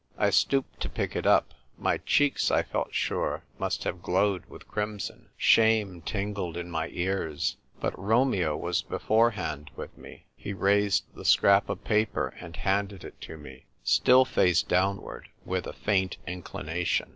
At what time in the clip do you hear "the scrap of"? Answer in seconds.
11.13-11.83